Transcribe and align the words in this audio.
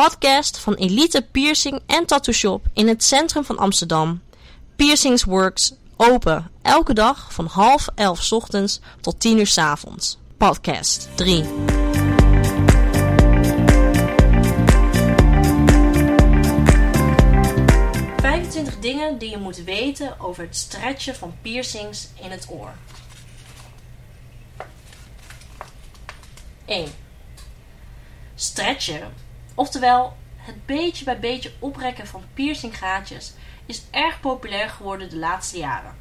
podcast 0.00 0.58
van 0.58 0.74
Elite 0.74 1.26
Piercing 1.30 1.80
en 1.86 2.06
Tattoo 2.06 2.32
Shop 2.32 2.66
in 2.72 2.88
het 2.88 3.04
centrum 3.04 3.44
van 3.44 3.58
Amsterdam. 3.58 4.22
Piercings 4.76 5.24
Works, 5.24 5.72
open 5.96 6.50
elke 6.62 6.92
dag 6.92 7.32
van 7.32 7.46
half 7.46 7.88
elf 7.94 8.32
ochtends 8.32 8.80
tot 9.00 9.20
tien 9.20 9.38
uur 9.38 9.46
s 9.46 9.58
avonds. 9.58 10.18
Podcast 10.36 11.08
3. 11.14 11.44
...25 11.44 11.48
dingen 18.80 19.18
die 19.18 19.30
je 19.30 19.38
moet 19.38 19.64
weten 19.64 20.20
over 20.20 20.44
het 20.44 20.56
stretchen 20.56 21.14
van 21.14 21.34
piercings 21.42 22.08
in 22.22 22.30
het 22.30 22.46
oor. 22.50 22.72
1. 26.64 26.88
Stretchen, 28.34 29.30
oftewel 29.54 30.16
het 30.36 30.66
beetje 30.66 31.04
bij 31.04 31.18
beetje 31.18 31.52
oprekken 31.58 32.06
van 32.06 32.24
piercinggaatjes, 32.34 33.32
is 33.66 33.82
erg 33.90 34.20
populair 34.20 34.68
geworden 34.68 35.10
de 35.10 35.16
laatste 35.16 35.58
jaren. 35.58 35.96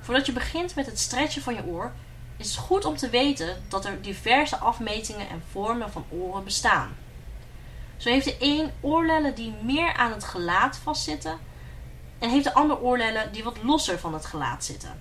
Voordat 0.00 0.26
je 0.26 0.32
begint 0.32 0.74
met 0.74 0.86
het 0.86 0.98
stretchen 0.98 1.42
van 1.42 1.54
je 1.54 1.66
oor, 1.66 1.92
is 2.36 2.50
het 2.50 2.56
goed 2.56 2.84
om 2.84 2.96
te 2.96 3.08
weten 3.08 3.62
dat 3.68 3.84
er 3.84 4.02
diverse 4.02 4.56
afmetingen 4.56 5.28
en 5.28 5.42
vormen 5.50 5.92
van 5.92 6.04
oren 6.08 6.44
bestaan. 6.44 6.96
Zo 7.96 8.10
heeft 8.10 8.24
de 8.24 8.36
een 8.38 8.70
oorlellen 8.80 9.34
die 9.34 9.54
meer 9.62 9.94
aan 9.94 10.12
het 10.12 10.24
gelaat 10.24 10.76
vastzitten 10.76 11.38
en 12.18 12.30
heeft 12.30 12.44
de 12.44 12.54
ander 12.54 12.80
oorlellen 12.80 13.32
die 13.32 13.44
wat 13.44 13.62
losser 13.62 13.98
van 13.98 14.14
het 14.14 14.26
gelaat 14.26 14.64
zitten. 14.64 15.00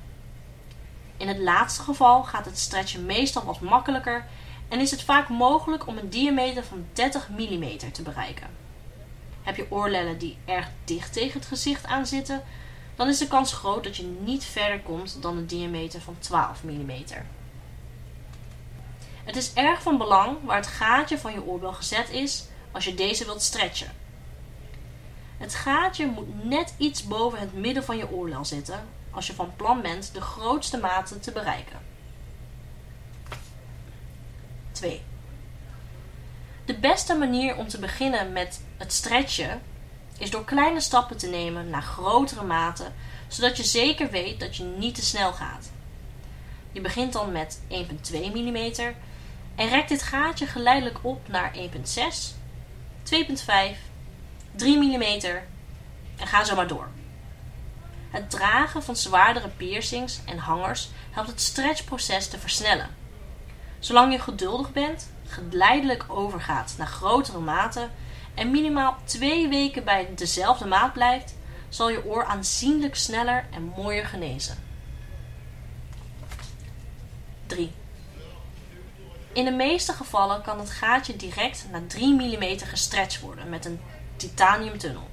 In 1.17 1.27
het 1.27 1.38
laatste 1.38 1.81
geval 1.81 2.23
gaat 2.23 2.45
het 2.45 2.59
stretchen 2.59 3.05
meestal 3.05 3.44
wat 3.44 3.59
makkelijker 3.59 4.25
en 4.69 4.79
is 4.79 4.91
het 4.91 5.03
vaak 5.03 5.29
mogelijk 5.29 5.87
om 5.87 5.97
een 5.97 6.09
diameter 6.09 6.63
van 6.63 6.85
30 6.93 7.29
mm 7.29 7.77
te 7.91 8.01
bereiken. 8.01 8.47
Heb 9.43 9.55
je 9.55 9.71
oorlellen 9.71 10.17
die 10.17 10.37
erg 10.45 10.67
dicht 10.85 11.13
tegen 11.13 11.39
het 11.39 11.47
gezicht 11.47 11.85
aan 11.85 12.05
zitten, 12.05 12.44
dan 12.95 13.07
is 13.07 13.17
de 13.17 13.27
kans 13.27 13.53
groot 13.53 13.83
dat 13.83 13.97
je 13.97 14.17
niet 14.23 14.44
verder 14.44 14.79
komt 14.79 15.21
dan 15.21 15.38
een 15.38 15.47
diameter 15.47 16.02
van 16.02 16.16
12 16.19 16.63
mm. 16.63 16.91
Het 19.23 19.35
is 19.35 19.53
erg 19.53 19.81
van 19.81 19.97
belang 19.97 20.38
waar 20.44 20.55
het 20.55 20.67
gaatje 20.67 21.17
van 21.17 21.33
je 21.33 21.44
oorbel 21.44 21.73
gezet 21.73 22.09
is 22.09 22.45
als 22.72 22.85
je 22.85 22.94
deze 22.94 23.25
wilt 23.25 23.41
stretchen. 23.41 23.94
Het 25.38 25.55
gaatje 25.55 26.05
moet 26.05 26.44
net 26.44 26.73
iets 26.77 27.03
boven 27.03 27.39
het 27.39 27.53
midden 27.53 27.83
van 27.83 27.97
je 27.97 28.11
oorlel 28.11 28.45
zitten 28.45 28.88
als 29.11 29.27
je 29.27 29.33
van 29.33 29.55
plan 29.55 29.81
bent 29.81 30.13
de 30.13 30.22
grootste 30.22 30.77
maten 30.77 31.22
te 31.22 31.31
bereiken. 31.31 31.79
2. 34.80 35.02
De 36.66 36.75
beste 36.75 37.16
manier 37.16 37.55
om 37.55 37.67
te 37.67 37.80
beginnen 37.80 38.31
met 38.31 38.61
het 38.77 38.94
stretchen 38.94 39.61
is 40.17 40.30
door 40.30 40.45
kleine 40.45 40.81
stappen 40.81 41.17
te 41.17 41.27
nemen 41.27 41.69
naar 41.69 41.81
grotere 41.81 42.44
maten, 42.44 42.94
zodat 43.27 43.57
je 43.57 43.63
zeker 43.63 44.09
weet 44.09 44.39
dat 44.39 44.55
je 44.55 44.63
niet 44.63 44.95
te 44.95 45.05
snel 45.05 45.33
gaat. 45.33 45.72
Je 46.72 46.81
begint 46.81 47.13
dan 47.13 47.31
met 47.31 47.59
1,2 47.69 48.16
mm 48.33 48.72
en 49.55 49.69
rekt 49.69 49.89
dit 49.89 50.02
gaatje 50.02 50.45
geleidelijk 50.45 50.97
op 51.02 51.27
naar 51.27 51.53
1,6, 51.55 51.61
2,5, 53.03 53.77
3 54.55 54.77
mm 54.77 55.02
en 56.17 56.27
ga 56.27 56.44
zo 56.44 56.55
maar 56.55 56.67
door. 56.67 56.88
Het 58.09 58.30
dragen 58.30 58.83
van 58.83 58.95
zwaardere 58.95 59.50
piercings 59.50 60.19
en 60.25 60.38
hangers 60.38 60.89
helpt 61.11 61.30
het 61.30 61.41
stretchproces 61.41 62.27
te 62.27 62.39
versnellen. 62.39 62.98
Zolang 63.80 64.11
je 64.11 64.19
geduldig 64.19 64.72
bent, 64.72 65.11
geleidelijk 65.27 66.05
overgaat 66.08 66.75
naar 66.77 66.88
grotere 66.88 67.39
maten 67.39 67.91
en 68.33 68.52
minimaal 68.52 68.97
twee 69.03 69.47
weken 69.47 69.83
bij 69.83 70.09
dezelfde 70.16 70.66
maat 70.66 70.94
blijft, 70.94 71.35
zal 71.69 71.89
je 71.89 72.05
oor 72.05 72.25
aanzienlijk 72.25 72.95
sneller 72.95 73.45
en 73.52 73.73
mooier 73.77 74.05
genezen. 74.05 74.57
3. 77.47 77.72
In 79.34 79.45
de 79.45 79.51
meeste 79.51 79.94
gevallen 79.94 80.41
kan 80.41 80.59
het 80.59 80.69
gaatje 80.69 81.16
direct 81.16 81.66
naar 81.72 81.88
3 81.88 82.13
mm 82.13 82.59
gestretched 82.59 83.22
worden 83.22 83.50
met 83.50 83.66
een 83.66 83.79
titaniumtunnel. 84.16 85.07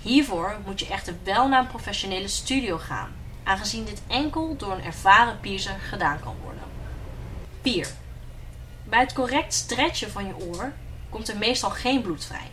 Hiervoor 0.00 0.56
moet 0.64 0.80
je 0.80 0.88
echter 0.88 1.14
wel 1.22 1.48
naar 1.48 1.60
een 1.60 1.66
professionele 1.66 2.28
studio 2.28 2.78
gaan, 2.78 3.12
aangezien 3.42 3.84
dit 3.84 4.02
enkel 4.06 4.56
door 4.56 4.72
een 4.72 4.84
ervaren 4.84 5.40
piercer 5.40 5.78
gedaan 5.80 6.20
kan 6.20 6.36
worden. 6.42 6.73
4. 7.64 7.86
Bij 8.84 9.00
het 9.00 9.12
correct 9.12 9.54
stretchen 9.54 10.10
van 10.10 10.26
je 10.26 10.36
oor 10.36 10.72
komt 11.10 11.28
er 11.28 11.38
meestal 11.38 11.70
geen 11.70 12.02
bloed 12.02 12.24
vrij. 12.24 12.50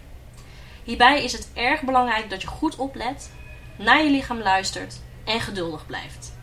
Hierbij 0.84 1.24
is 1.24 1.32
het 1.32 1.50
erg 1.54 1.82
belangrijk 1.82 2.30
dat 2.30 2.42
je 2.42 2.48
goed 2.48 2.76
oplet, 2.76 3.32
naar 3.78 4.04
je 4.04 4.10
lichaam 4.10 4.40
luistert 4.40 5.00
en 5.26 5.42
geduldig 5.42 5.86
blijft. 5.86 6.34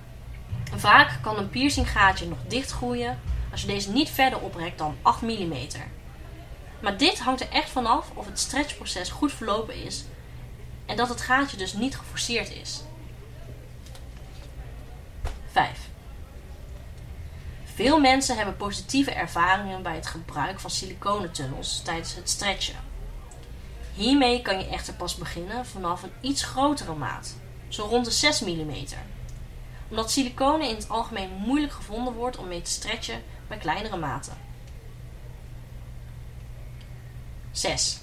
Vaak 0.75 1.19
kan 1.23 1.39
een 1.39 1.51
piercinggaatje 1.51 2.27
nog 2.27 2.39
dichtgroeien 2.47 3.21
als 3.51 3.61
je 3.61 3.67
deze 3.67 3.91
niet 3.91 4.11
verder 4.11 4.41
oprekt 4.41 4.79
dan 4.79 4.97
8 5.03 5.23
mm. 5.23 5.55
Maar 6.81 6.97
dit 6.97 7.19
hangt 7.19 7.41
er 7.41 7.51
echt 7.51 7.71
vanaf 7.71 8.11
of 8.15 8.27
het 8.27 8.39
stretchproces 8.39 9.11
goed 9.11 9.33
verlopen 9.33 9.85
is 9.85 10.05
en 10.87 10.97
dat 10.97 11.09
het 11.09 11.21
gaatje 11.21 11.57
dus 11.57 11.73
niet 11.73 11.97
geforceerd 11.97 12.51
is. 12.51 12.83
Veel 17.79 18.01
mensen 18.01 18.37
hebben 18.37 18.57
positieve 18.57 19.11
ervaringen 19.11 19.83
bij 19.83 19.95
het 19.95 20.07
gebruik 20.07 20.61
van 20.61 20.71
siliconentunnels 20.71 21.83
tijdens 21.83 22.15
het 22.15 22.31
stretchen. 22.31 22.75
Hiermee 23.95 24.43
kan 24.43 24.59
je 24.59 24.69
echter 24.69 24.95
pas 24.95 25.15
beginnen 25.15 25.67
vanaf 25.67 26.03
een 26.03 26.13
iets 26.21 26.43
grotere 26.43 26.95
maat, 26.95 27.37
zo 27.69 27.85
rond 27.85 28.05
de 28.05 28.11
6 28.11 28.41
mm. 28.41 28.75
Omdat 29.89 30.11
siliconen 30.11 30.69
in 30.69 30.75
het 30.75 30.89
algemeen 30.89 31.31
moeilijk 31.33 31.73
gevonden 31.73 32.13
wordt 32.13 32.37
om 32.37 32.49
mee 32.49 32.63
te 32.63 32.71
stretchen 32.71 33.23
bij 33.49 33.59
kleinere 33.59 33.97
maten. 33.97 34.37
6. 37.51 38.01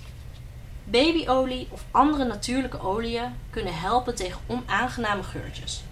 Babyolie 0.83 1.67
of 1.71 1.83
andere 1.91 2.25
natuurlijke 2.25 2.79
oliën 2.79 3.35
kunnen 3.49 3.79
helpen 3.79 4.15
tegen 4.15 4.41
onaangename 4.47 5.23
geurtjes. 5.23 5.83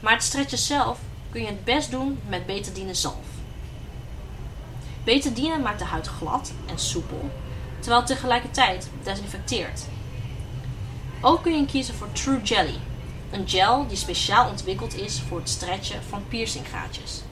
Maar 0.00 0.12
het 0.12 0.22
stretchen 0.22 0.58
zelf 0.58 0.98
kun 1.30 1.40
je 1.40 1.46
het 1.46 1.64
best 1.64 1.90
doen 1.90 2.20
met 2.28 2.46
betadine 2.46 2.94
zalf. 2.94 3.26
Betadine 5.04 5.58
maakt 5.58 5.78
de 5.78 5.84
huid 5.84 6.06
glad 6.06 6.52
en 6.66 6.78
soepel, 6.78 7.30
terwijl 7.78 7.98
het 7.98 8.06
tegelijkertijd 8.06 8.90
desinfecteert. 9.02 9.86
Ook 11.20 11.42
kun 11.42 11.56
je 11.56 11.66
kiezen 11.66 11.94
voor 11.94 12.12
True 12.12 12.42
Jelly, 12.42 12.78
een 13.30 13.48
gel 13.48 13.86
die 13.86 13.96
speciaal 13.96 14.48
ontwikkeld 14.48 14.94
is 14.94 15.20
voor 15.20 15.38
het 15.38 15.48
stretchen 15.48 16.02
van 16.02 16.28
piercinggaatjes. 16.28 17.22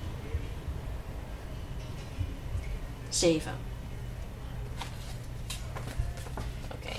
7. 3.09 3.53
Oké. 6.73 6.97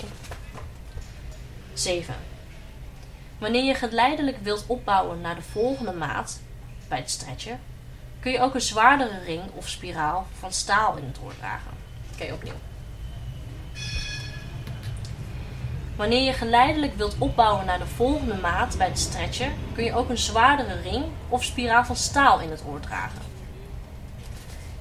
7. 1.72 2.14
Wanneer 3.38 3.64
je 3.64 3.74
geleidelijk 3.74 4.36
wilt 4.42 4.64
opbouwen 4.66 5.20
naar 5.20 5.34
de 5.34 5.42
volgende 5.42 5.92
maat, 5.92 6.40
bij 6.88 6.98
het 6.98 7.10
stretchen, 7.10 7.60
kun 8.20 8.32
je 8.32 8.40
ook 8.40 8.54
een 8.54 8.60
zwaardere 8.60 9.18
ring 9.24 9.42
of 9.54 9.68
spiraal 9.68 10.26
van 10.38 10.52
staal 10.52 10.96
in 10.96 11.04
het 11.04 11.18
oor 11.24 11.36
dragen. 11.38 11.70
Oké, 12.12 12.32
opnieuw. 12.32 12.54
Wanneer 15.96 16.22
je 16.22 16.32
geleidelijk 16.32 16.96
wilt 16.96 17.16
opbouwen 17.18 17.66
naar 17.66 17.78
de 17.78 17.86
volgende 17.86 18.34
maat 18.34 18.76
bij 18.76 18.86
het 18.86 18.98
stretchen, 18.98 19.52
kun 19.74 19.84
je 19.84 19.94
ook 19.94 20.08
een 20.08 20.18
zwaardere 20.18 20.80
ring 20.80 21.04
of 21.28 21.44
spiraal 21.44 21.84
van 21.84 21.96
staal 21.96 22.40
in 22.40 22.50
het 22.50 22.62
oor 22.66 22.80
dragen. 22.80 23.22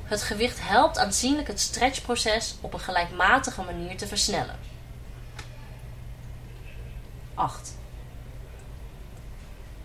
Het 0.04 0.22
gewicht 0.22 0.60
helpt 0.62 0.98
aanzienlijk 0.98 1.48
het 1.48 1.60
stretchproces 1.60 2.56
op 2.62 2.74
een 2.74 2.80
gelijkmatige 2.80 3.62
manier 3.62 3.98
te 3.98 4.08
versnellen. 4.08 4.56
8. 7.34 7.67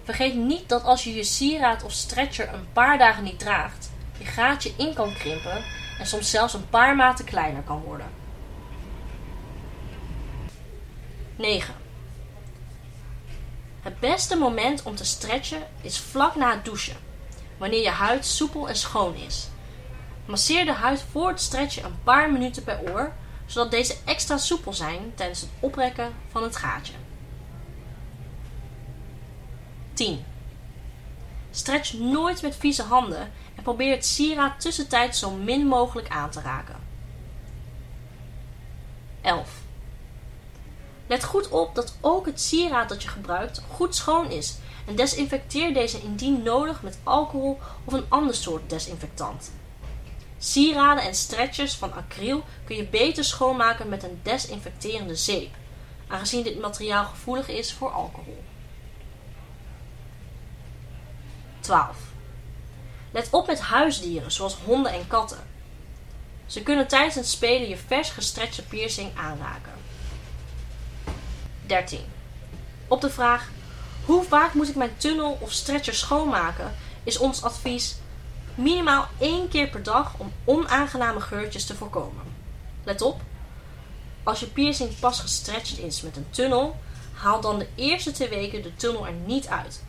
Vergeet 0.04 0.34
niet 0.34 0.68
dat 0.68 0.84
als 0.84 1.04
je 1.04 1.14
je 1.14 1.24
sieraad 1.24 1.82
of 1.82 1.92
stretcher 1.92 2.54
een 2.54 2.72
paar 2.72 2.98
dagen 2.98 3.24
niet 3.24 3.38
draagt, 3.38 3.90
je 4.18 4.24
gaatje 4.24 4.72
in 4.76 4.94
kan 4.94 5.14
krimpen 5.14 5.64
en 5.98 6.06
soms 6.06 6.30
zelfs 6.30 6.54
een 6.54 6.68
paar 6.68 6.96
maten 6.96 7.24
kleiner 7.24 7.62
kan 7.62 7.80
worden. 7.80 8.06
9. 11.36 11.74
Het 13.82 14.00
beste 14.00 14.36
moment 14.36 14.82
om 14.82 14.94
te 14.94 15.04
stretchen 15.04 15.62
is 15.80 15.98
vlak 15.98 16.34
na 16.34 16.50
het 16.50 16.64
douchen, 16.64 16.96
wanneer 17.56 17.82
je 17.82 17.90
huid 17.90 18.26
soepel 18.26 18.68
en 18.68 18.76
schoon 18.76 19.14
is. 19.14 19.48
Masseer 20.26 20.64
de 20.64 20.72
huid 20.72 21.04
voor 21.10 21.28
het 21.28 21.40
stretchen 21.40 21.84
een 21.84 22.02
paar 22.04 22.32
minuten 22.32 22.64
per 22.64 22.80
oor, 22.90 23.12
zodat 23.46 23.70
deze 23.70 23.96
extra 24.04 24.36
soepel 24.36 24.72
zijn 24.72 25.12
tijdens 25.14 25.40
het 25.40 25.50
oprekken 25.60 26.14
van 26.30 26.42
het 26.42 26.56
gaatje. 26.56 26.92
10. 29.94 30.24
Stretch 31.50 31.92
nooit 31.92 32.42
met 32.42 32.56
vieze 32.56 32.82
handen 32.82 33.32
en 33.56 33.62
probeer 33.62 33.90
het 33.90 34.06
sieraad 34.06 34.60
tussentijds 34.60 35.18
zo 35.18 35.30
min 35.30 35.66
mogelijk 35.66 36.08
aan 36.08 36.30
te 36.30 36.40
raken. 36.40 36.76
11. 39.20 39.60
Let 41.06 41.24
goed 41.24 41.48
op 41.48 41.74
dat 41.74 41.96
ook 42.00 42.26
het 42.26 42.40
sieraad 42.40 42.88
dat 42.88 43.02
je 43.02 43.08
gebruikt 43.08 43.62
goed 43.70 43.94
schoon 43.94 44.30
is 44.30 44.56
en 44.86 44.96
desinfecteer 44.96 45.74
deze 45.74 46.02
indien 46.02 46.42
nodig 46.42 46.82
met 46.82 46.98
alcohol 47.02 47.58
of 47.84 47.92
een 47.92 48.06
ander 48.08 48.34
soort 48.34 48.70
desinfectant. 48.70 49.52
Sieraden 50.38 51.04
en 51.04 51.14
stretchers 51.14 51.74
van 51.74 51.92
acryl 51.92 52.42
kun 52.64 52.76
je 52.76 52.86
beter 52.86 53.24
schoonmaken 53.24 53.88
met 53.88 54.02
een 54.02 54.20
desinfecterende 54.22 55.16
zeep, 55.16 55.54
aangezien 56.06 56.42
dit 56.42 56.60
materiaal 56.60 57.04
gevoelig 57.04 57.48
is 57.48 57.72
voor 57.72 57.90
alcohol. 57.90 58.42
12. 61.62 61.96
Let 63.10 63.28
op 63.30 63.46
met 63.46 63.60
huisdieren, 63.60 64.32
zoals 64.32 64.56
honden 64.64 64.92
en 64.92 65.06
katten. 65.06 65.38
Ze 66.46 66.62
kunnen 66.62 66.88
tijdens 66.88 67.14
het 67.14 67.26
spelen 67.26 67.68
je 67.68 67.76
vers 67.76 68.10
gestretchte 68.10 68.62
piercing 68.62 69.10
aanraken. 69.16 69.72
13. 71.66 72.00
Op 72.88 73.00
de 73.00 73.10
vraag: 73.10 73.50
hoe 74.04 74.22
vaak 74.22 74.54
moet 74.54 74.68
ik 74.68 74.74
mijn 74.74 74.96
tunnel 74.96 75.38
of 75.40 75.52
stretcher 75.52 75.94
schoonmaken? 75.94 76.74
is 77.04 77.18
ons 77.18 77.42
advies 77.42 77.96
minimaal 78.54 79.08
één 79.18 79.48
keer 79.48 79.68
per 79.68 79.82
dag 79.82 80.14
om 80.16 80.32
onaangename 80.44 81.20
geurtjes 81.20 81.64
te 81.64 81.74
voorkomen. 81.74 82.24
Let 82.84 83.02
op, 83.02 83.20
als 84.22 84.40
je 84.40 84.46
piercing 84.46 84.98
pas 84.98 85.20
gestretched 85.20 85.78
is 85.78 86.02
met 86.02 86.16
een 86.16 86.30
tunnel, 86.30 86.76
haal 87.12 87.40
dan 87.40 87.58
de 87.58 87.68
eerste 87.74 88.10
twee 88.10 88.28
weken 88.28 88.62
de 88.62 88.74
tunnel 88.76 89.06
er 89.06 89.12
niet 89.12 89.46
uit, 89.46 89.82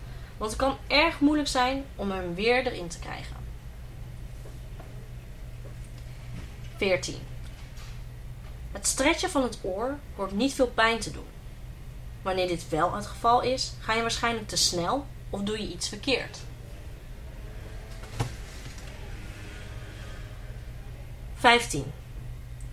want 0.44 0.56
het 0.56 0.62
kan 0.62 0.78
erg 0.88 1.20
moeilijk 1.20 1.48
zijn 1.48 1.86
om 1.96 2.12
hem 2.12 2.36
weer 2.36 2.68
erin 2.68 2.88
te 2.88 3.00
krijgen. 3.00 3.36
14. 6.78 7.18
Het 8.72 8.88
stretchen 8.88 9.30
van 9.30 9.44
het 9.44 9.60
oor 9.62 9.98
hoort 10.16 10.32
niet 10.32 10.54
veel 10.54 10.68
pijn 10.68 11.00
te 11.00 11.12
doen. 11.12 11.28
Wanneer 12.22 12.48
dit 12.48 12.70
wel 12.70 12.94
het 12.94 13.06
geval 13.06 13.42
is, 13.42 13.74
ga 13.80 13.94
je 13.94 14.02
waarschijnlijk 14.02 14.48
te 14.48 14.56
snel 14.56 15.06
of 15.30 15.42
doe 15.42 15.62
je 15.62 15.74
iets 15.74 15.90
verkeerd. 15.90 16.38
15. 21.36 21.92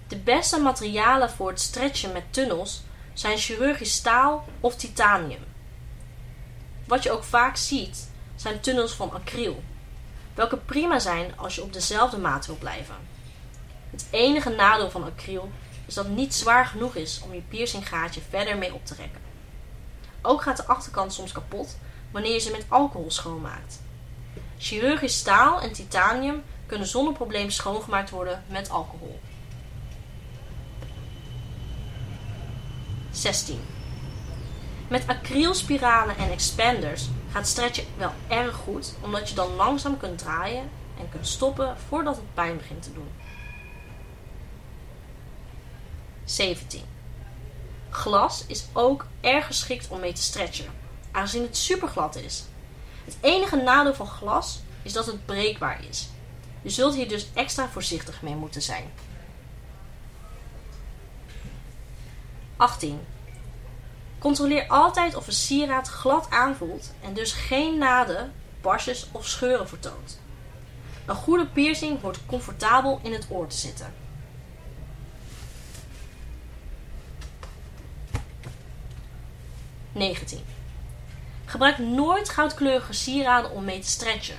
De 0.08 0.16
beste 0.16 0.61
materialen 0.61 1.31
voor 1.31 1.49
het 1.49 1.61
stretchen 1.61 2.12
met 2.12 2.32
tunnels 2.32 2.82
zijn 3.12 3.38
chirurgisch 3.38 3.94
staal 3.94 4.49
of 4.61 4.76
titanium. 4.76 5.50
Wat 6.90 7.02
je 7.02 7.10
ook 7.10 7.25
vaak 7.25 7.56
ziet, 7.56 8.08
zijn 8.37 8.60
tunnels 8.60 8.92
van 8.92 9.12
acryl, 9.12 9.62
welke 10.34 10.56
prima 10.56 10.98
zijn 10.98 11.38
als 11.38 11.54
je 11.54 11.62
op 11.62 11.72
dezelfde 11.72 12.19
maat 12.19 12.46
wil 12.46 12.56
blijven. 12.56 12.94
Het 13.90 14.06
enige 14.10 14.50
nadeel 14.50 14.90
van 14.90 15.04
acryl 15.04 15.50
is 15.87 15.94
dat 15.94 16.04
het 16.04 16.14
niet 16.14 16.34
zwaar 16.34 16.66
genoeg 16.66 16.94
is 16.94 17.20
om 17.25 17.34
je 17.34 17.40
piercinggaatje 17.40 18.20
verder 18.28 18.58
mee 18.58 18.75
op 18.75 18.87
te 18.87 18.94
rekken. 18.94 19.20
Ook 20.22 20.42
gaat 20.42 20.56
de 20.56 20.66
achterkant 20.66 21.12
soms 21.12 21.32
kapot 21.32 21.76
wanneer 22.10 22.32
je 22.32 22.38
ze 22.38 22.50
met 22.50 22.66
alcohol 22.69 23.10
schoonmaakt. 23.10 23.81
Chirurgisch 24.58 25.19
staal 25.19 25.60
en 25.60 25.72
titanium 25.72 26.42
kunnen 26.66 26.87
zonder 26.87 27.12
probleem 27.12 27.50
schoongemaakt 27.50 28.10
worden 28.10 28.44
met 28.46 28.70
alcohol. 28.70 29.20
16. 33.10 33.79
Met 34.90 35.06
acrylspiralen 35.06 36.16
en 36.16 36.31
expanders 36.31 37.08
gaat 37.31 37.46
stretchen 37.46 37.84
wel 37.96 38.12
erg 38.28 38.54
goed, 38.54 38.94
omdat 39.00 39.28
je 39.28 39.34
dan 39.34 39.54
langzaam 39.54 39.96
kunt 39.96 40.19
draaien 40.19 40.70
en 40.98 41.08
kunt 41.08 41.26
stoppen 41.26 41.76
voordat 41.88 42.16
het 42.16 42.34
pijn 42.34 42.56
begint 42.56 42.82
te 42.82 42.92
doen. 42.92 43.08
17. 46.25 46.82
Glas 47.90 48.44
is 48.46 48.64
ook 48.72 49.06
erg 49.20 49.46
geschikt 49.46 49.88
om 49.88 50.00
mee 50.00 50.12
te 50.12 50.22
stretchen, 50.22 50.72
aangezien 51.10 51.42
het 51.42 51.56
superglad 51.56 52.16
is. 52.16 52.44
Het 53.04 53.16
enige 53.20 53.56
nadeel 53.56 53.94
van 53.94 54.06
glas 54.06 54.60
is 54.82 54.92
dat 54.92 55.06
het 55.06 55.26
breekbaar 55.26 55.84
is. 55.88 56.08
Je 56.62 56.70
zult 56.70 56.94
hier 56.94 57.08
dus 57.08 57.26
extra 57.34 57.69
voorzichtig 57.69 58.22
mee 58.22 58.34
moeten 58.34 58.62
zijn. 58.62 58.90
18. 62.56 63.00
Controleer 64.20 64.69
altijd 64.69 65.14
of 65.14 65.26
een 65.26 65.32
sieraad 65.32 65.88
glad 65.88 66.31
aanvoelt 66.31 66.93
en 67.00 67.14
dus 67.14 67.32
geen 67.32 67.78
naden, 67.78 68.32
barsjes 68.61 69.06
of 69.12 69.26
scheuren 69.26 69.69
vertoont. 69.69 70.20
Een 71.06 71.14
goede 71.14 71.46
piercing 71.46 72.00
hoort 72.00 72.26
comfortabel 72.26 73.00
in 73.02 73.12
het 73.12 73.26
oor 73.31 73.46
te 73.46 73.56
zitten. 73.56 73.94
19. 79.93 80.44
Gebruik 81.44 81.78
nooit 81.78 82.28
goudkleurige 82.28 82.93
sieraden 82.93 83.50
om 83.50 83.64
mee 83.64 83.81
te 83.81 83.88
stretchen. 83.88 84.38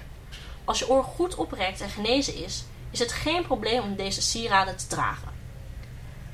Als 0.63 0.80
je 0.80 0.89
oor 0.89 1.04
goed 1.04 1.36
oprekt 1.36 1.81
en 1.81 1.89
genezen 1.89 2.36
is, 2.36 2.63
is 2.92 3.00
het 3.00 3.12
geen 3.12 3.45
probleem 3.45 3.81
om 3.81 3.95
deze 3.95 4.22
sieraden 4.22 4.77
te 4.77 4.88
dragen. 4.88 5.30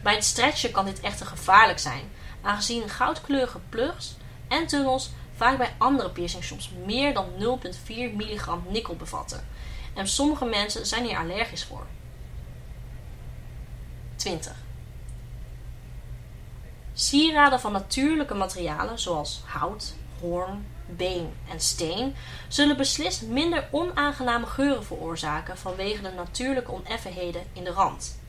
Bij 0.04 0.14
het 0.14 0.26
stretchen 0.26 0.72
kan 0.72 0.86
dit 0.86 1.00
echter 1.00 1.26
gevaarlijk 1.26 1.80
zijn, 1.80 2.12
aangezien 2.48 2.90
goudkleurige 2.90 3.60
plugs 3.70 4.16
en 4.48 4.68
tunnels 4.68 5.12
vaak 5.36 5.58
bij 5.58 5.74
andere 5.78 6.10
piercingshops 6.10 6.72
meer 6.86 7.14
dan 7.14 7.26
0,4 7.40 7.88
mg 7.88 8.58
nikkel 8.70 8.96
bevatten. 8.96 9.48
En 9.94 10.08
sommige 10.08 10.46
mensen 10.46 10.86
zijn 10.86 11.06
hier 11.06 11.18
allergisch 11.18 11.64
voor. 11.64 11.86
20. 14.16 14.56
Sieraden 16.94 17.60
van 17.60 17.72
natuurlijke 17.72 18.34
materialen 18.34 19.00
zoals 19.00 19.42
hout, 19.46 19.94
hoorn, 20.20 20.66
been 20.86 21.34
en 21.50 21.60
steen 21.60 22.16
zullen 22.48 22.78
beslist 22.78 23.22
minder 23.22 23.68
onaangename 23.72 24.46
geuren 24.46 24.86
veroorzaken 24.86 25.58
vanwege 25.58 26.02
de 26.02 26.12
natuurlijke 26.12 26.72
oneffenheden 26.72 27.44
in 27.54 27.64
de 27.64 27.72
rand. 27.72 28.20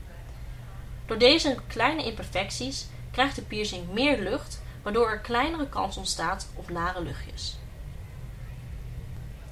Door 1.05 1.17
deze 1.17 1.57
kleine 1.67 2.05
imperfecties 2.05 2.87
krijgt 3.11 3.35
de 3.35 3.41
piercing 3.41 3.89
meer 3.91 4.19
lucht, 4.19 4.61
waardoor 4.83 5.09
er 5.09 5.19
kleinere 5.19 5.69
kans 5.69 5.97
ontstaat 5.97 6.47
op 6.53 6.69
nare 6.69 7.01
luchtjes. 7.01 7.57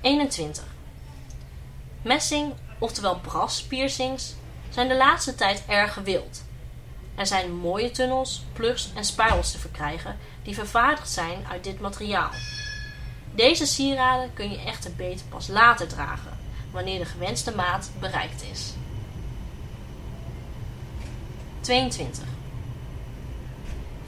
21. 0.01 0.63
Messing, 2.01 2.53
oftewel 2.79 3.19
bras 3.19 3.63
piercings, 3.63 4.35
zijn 4.69 4.87
de 4.87 4.97
laatste 4.97 5.35
tijd 5.35 5.63
erg 5.67 5.93
gewild. 5.93 6.43
Er 7.15 7.25
zijn 7.25 7.55
mooie 7.55 7.91
tunnels, 7.91 8.43
plugs 8.53 8.91
en 8.95 9.05
spirals 9.05 9.51
te 9.51 9.59
verkrijgen 9.59 10.17
die 10.43 10.55
vervaardigd 10.55 11.09
zijn 11.09 11.45
uit 11.51 11.63
dit 11.63 11.79
materiaal. 11.79 12.31
Deze 13.35 13.65
sieraden 13.65 14.33
kun 14.33 14.51
je 14.51 14.59
echter 14.59 14.95
beter 14.95 15.25
pas 15.25 15.47
later 15.47 15.87
dragen, 15.87 16.37
wanneer 16.71 16.99
de 16.99 17.05
gewenste 17.05 17.55
maat 17.55 17.91
bereikt 17.99 18.43
is. 18.51 18.73
22. 21.61 22.36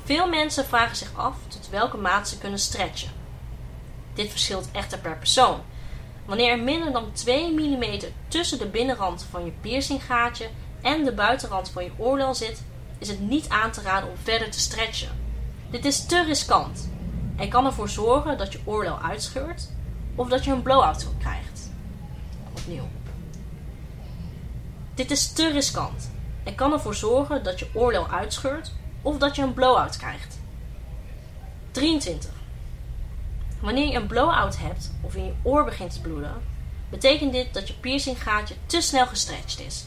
Veel 0.10 0.28
mensen 0.28 0.66
vragen 0.66 0.96
zich 0.96 1.12
af 1.16 1.36
tot 1.48 1.70
welke 1.70 1.98
maat 1.98 2.28
ze 2.28 2.38
kunnen 2.38 2.60
stretchen. 2.60 3.12
Dit 4.14 4.30
verschilt 4.30 4.70
echter 4.72 5.00
per 5.00 5.18
persoon. 5.18 5.60
Wanneer 6.26 6.52
er 6.52 6.60
minder 6.60 6.92
dan 6.92 7.12
2 7.12 7.52
mm 7.52 8.00
tussen 8.28 8.58
de 8.58 8.68
binnenrand 8.68 9.26
van 9.30 9.46
je 9.46 9.52
piercinggaatje 9.62 10.50
en 10.82 11.04
de 11.04 11.12
buitenrand 11.12 11.70
van 11.70 11.84
je 11.84 11.92
oorlel 11.98 12.36
zit, 12.36 12.64
is 12.98 13.08
het 13.08 13.20
niet 13.20 13.50
aan 13.50 13.72
te 13.72 13.82
raden 13.82 14.10
om 14.10 14.16
verder 14.24 14.52
te 14.52 14.60
stretchen. 14.60 15.10
Dit 15.70 15.86
is 15.86 16.06
te 16.06 16.24
riskant 16.24 16.90
en 17.36 17.50
kan 17.50 17.66
ervoor 17.66 17.90
zorgen 17.90 18.38
dat 18.38 18.52
je 18.52 18.62
oorlel 18.66 19.00
uitscheurt 19.00 19.70
of 20.16 20.30
dat 20.30 20.44
je 20.44 20.52
een 20.52 20.62
blow-out 20.62 21.08
krijgt. 21.20 21.72
Opnieuw. 22.58 22.88
Dit 24.94 25.12
is 25.12 25.32
te 25.32 25.52
riskant 25.52 26.12
en 26.44 26.56
kan 26.56 26.72
ervoor 26.72 26.96
zorgen 26.96 27.44
dat 27.44 27.60
je 27.60 27.70
oorlel 27.74 28.08
uitscheurt 28.08 28.72
of 29.02 29.18
dat 29.18 29.36
je 29.36 29.42
een 29.42 29.54
blow-out 29.54 29.98
krijgt. 29.98 30.40
23. 31.72 32.32
Wanneer 33.60 33.88
je 33.88 33.96
een 33.96 34.08
blow-out 34.08 34.58
hebt 34.58 34.92
of 35.02 35.16
in 35.16 35.26
je 35.26 35.34
oor 35.44 35.66
begint 35.66 35.94
te 35.94 36.02
bloeden, 36.02 36.42
betekent 36.90 37.32
dit 37.32 37.54
dat 37.54 37.68
je 37.68 37.74
piercinggaatje 37.74 38.56
te 38.66 38.82
snel 38.82 39.08
gestretched 39.08 39.60
is. 39.66 39.86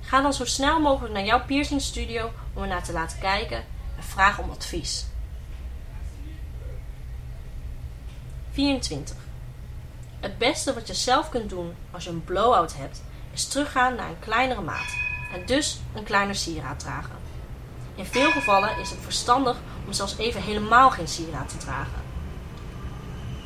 Ga 0.00 0.20
dan 0.20 0.32
zo 0.32 0.44
snel 0.44 0.80
mogelijk 0.80 1.14
naar 1.14 1.24
jouw 1.24 1.44
piercingstudio 1.44 2.30
om 2.54 2.62
ernaar 2.62 2.84
te 2.84 2.92
laten 2.92 3.18
kijken 3.18 3.64
en 3.96 4.02
vraag 4.02 4.38
om 4.38 4.50
advies. 4.50 5.06
24. 8.52 9.16
Het 10.20 10.38
beste 10.38 10.74
wat 10.74 10.86
je 10.86 10.94
zelf 10.94 11.28
kunt 11.28 11.50
doen 11.50 11.74
als 11.90 12.04
je 12.04 12.10
een 12.10 12.24
blowout 12.24 12.76
hebt, 12.76 13.02
is 13.32 13.48
teruggaan 13.48 13.94
naar 13.94 14.08
een 14.08 14.18
kleinere 14.18 14.60
maat 14.60 14.96
en 15.34 15.46
dus 15.46 15.80
een 15.94 16.04
kleiner 16.04 16.34
sieraad 16.34 16.78
dragen. 16.78 17.21
In 17.94 18.04
veel 18.04 18.30
gevallen 18.30 18.78
is 18.78 18.90
het 18.90 18.98
verstandig 19.02 19.56
om 19.86 19.92
zelfs 19.92 20.16
even 20.16 20.42
helemaal 20.42 20.90
geen 20.90 21.08
sieraad 21.08 21.48
te 21.48 21.56
dragen. 21.56 22.02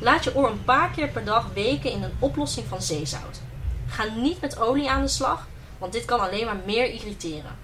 Laat 0.01 0.25
je 0.25 0.37
oor 0.37 0.51
een 0.51 0.65
paar 0.65 0.91
keer 0.91 1.09
per 1.09 1.25
dag 1.25 1.47
weken 1.55 1.91
in 1.91 2.03
een 2.03 2.17
oplossing 2.19 2.67
van 2.69 2.83
zeezout. 2.83 3.41
Ga 3.87 4.05
niet 4.05 4.41
met 4.41 4.59
olie 4.59 4.91
aan 4.91 5.03
de 5.03 5.09
slag 5.09 5.47
want 5.79 5.93
dit 5.93 6.05
kan 6.05 6.21
alleen 6.21 6.45
maar 6.45 6.61
meer 6.65 6.91
irriteren. 6.91 7.59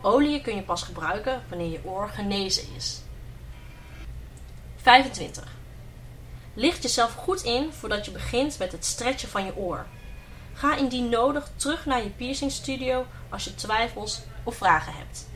Olie 0.00 0.40
kun 0.40 0.54
je 0.54 0.62
pas 0.62 0.82
gebruiken 0.82 1.42
wanneer 1.48 1.70
je 1.70 1.84
oor 1.84 2.08
genezen 2.08 2.64
is. 2.76 3.00
25. 4.76 5.54
Licht 6.54 6.82
jezelf 6.82 7.14
goed 7.14 7.42
in 7.42 7.72
voordat 7.72 8.04
je 8.04 8.10
begint 8.10 8.58
met 8.58 8.72
het 8.72 8.84
stretchen 8.84 9.28
van 9.28 9.44
je 9.44 9.56
oor. 9.56 9.86
Ga 10.54 10.76
indien 10.76 11.08
nodig 11.08 11.50
terug 11.56 11.86
naar 11.86 12.02
je 12.02 12.10
piercing 12.10 12.52
studio 12.52 13.06
als 13.28 13.44
je 13.44 13.54
twijfels 13.54 14.22
of 14.42 14.56
vragen 14.56 14.92
hebt. 14.92 15.26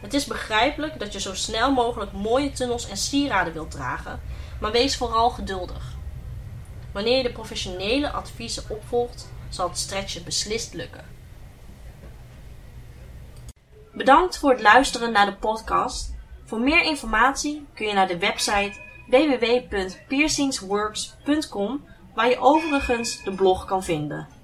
Het 0.00 0.14
is 0.14 0.24
begrijpelijk 0.24 0.98
dat 0.98 1.12
je 1.12 1.20
zo 1.20 1.34
snel 1.34 1.72
mogelijk 1.72 2.12
mooie 2.12 2.52
tunnels 2.52 2.88
en 2.88 2.96
sieraden 2.96 3.52
wilt 3.52 3.70
dragen, 3.70 4.20
maar 4.60 4.72
wees 4.72 4.96
vooral 4.96 5.30
geduldig. 5.30 5.94
Wanneer 6.92 7.16
je 7.16 7.22
de 7.22 7.32
professionele 7.32 8.10
adviezen 8.10 8.64
opvolgt, 8.68 9.28
zal 9.48 9.68
het 9.68 9.78
stretchen 9.78 10.24
beslist 10.24 10.74
lukken. 10.74 11.04
Bedankt 13.92 14.38
voor 14.38 14.50
het 14.50 14.60
luisteren 14.60 15.12
naar 15.12 15.26
de 15.26 15.34
podcast. 15.34 16.14
Voor 16.44 16.60
meer 16.60 16.82
informatie 16.82 17.66
kun 17.74 17.86
je 17.86 17.92
naar 17.92 18.08
de 18.08 18.18
website 18.18 18.84
www.piercingsworks.com 19.06 21.84
waar 22.14 22.28
je 22.28 22.38
overigens 22.38 23.24
de 23.24 23.34
blog 23.34 23.64
kan 23.64 23.84
vinden. 23.84 24.35